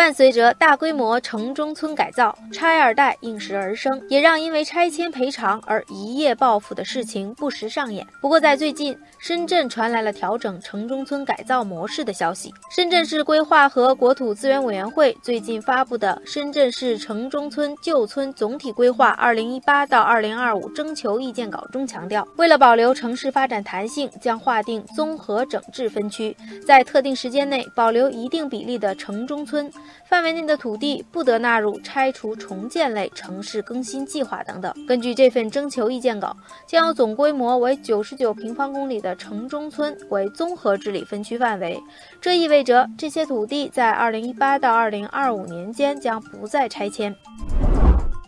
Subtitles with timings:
[0.00, 8.06] 伴随着大规模城中村改造，拆二代应时而生，也让因为拆迁赔偿而一夜暴富的事情不时上演。
[8.18, 12.50] 不过，在最近，深圳传来了调整城中村改造模式的消息。
[12.70, 26.34] 深圳市规划和国土资源委员会最近发布的《深圳市城中村旧村总体规划（二零一八到二零二五）》征求意见稿中强调，为了保留城市发展弹性，将划定综合整治分区，
[26.66, 29.70] 在特定时间内保留一定比例的城中村。
[30.04, 34.72] 范围内的土地不得纳入拆除重建类城市更新计划等等。
[34.86, 41.80] 根据这份征求意见稿，将有总规模为九十九平方公里的城中村为综合治理分区范围。
[42.20, 47.14] 这意味着这些土地在二零一八到二零二五年间将不再拆迁。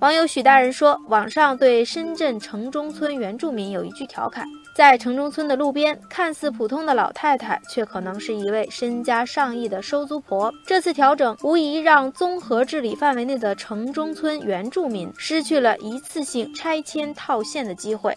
[0.00, 10.52] 网友许大人说，网上对深圳城中村原住民有一句调侃：在城中村的路边，看似普通的老太太，却可能是一位身家上亿的收租婆。
[10.66, 18.14] 这次调整无疑让综合治理范围内的城中村原住民失去了一次性拆迁套现的机会。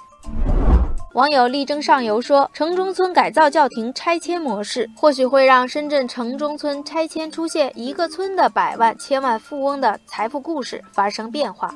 [1.13, 11.73] 网友力争上游说，城中村改造叫停拆迁模式，或许会让深圳城中村拆迁出现一个村的百万、千万富翁的财富故事发生变化。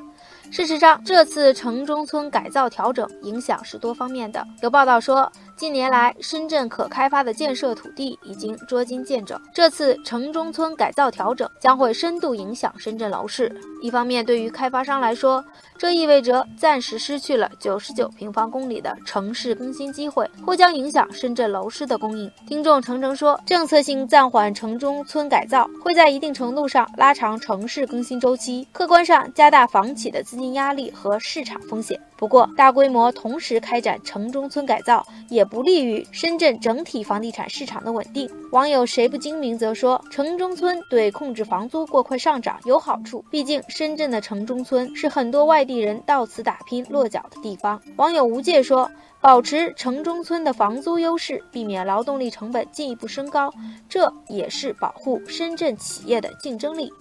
[0.51, 4.45] 事实上，这次城中村改造调整影响是多方面的。
[4.61, 5.31] 有报道说。
[5.55, 9.39] 近年来，深圳可开发的建设土地已经捉襟见肘。
[9.53, 13.55] 这次城中村改造调整将会深度影响深圳楼市。
[13.83, 15.43] 一方面，对于开发商来说，
[15.77, 22.31] 这意味着暂时失去了九十九平方公里的城市更新机会，或将影响深圳楼市的供应。
[22.47, 31.99] 听众程程说，政策性暂缓城中村改造，会在一定程度上拉长城市更新周期，客观上加大房企的资金压力和市场风险。
[32.15, 38.31] 不过，大规模同时开展城中村改造也不利于深圳整体房地产市场的稳定。
[38.51, 47.81] 网友谁不精明则说，城中村对控制房租过快上涨有好处，毕竟深圳的城中村是很多外地人到此打拼落脚的地方。
[47.95, 53.51] 网友无界说，保持城中村的房租优势，避免劳动力成本进一步升高，
[53.89, 56.93] 这也是保护深圳企业的竞争力。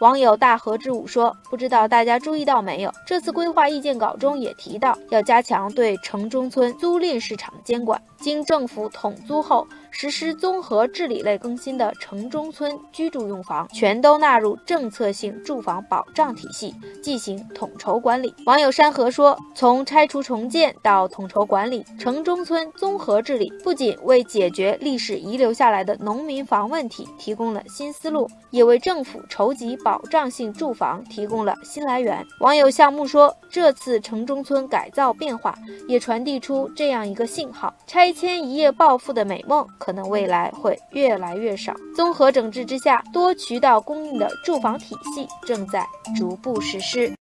[0.00, 8.00] 网友大河之舞说：“不知道大家注意到没有，这次规划意见稿中也提到，要加强对城中村租赁市场的监管。
[8.16, 18.34] 经政府统租后。”实施综合治理类更新的城中村居住用房，全都纳入政策性住房保障体系，进行统筹管理。
[18.46, 35.54] 网友山河说：“从拆除重建到统筹管理，城中村综合治理不仅为解决历史遗留下来的农民房问题提供了新思路，也为政府筹集保障性住房提供了新来源。”网友项目说：“这次城中村改造变化，
[35.88, 41.72] 也传递出这样一个信号：拆迁一夜暴富的美梦。”可能未来会越来越少。
[41.94, 47.12] 综合整治之下，多渠道供应的住房体系正在逐步实施。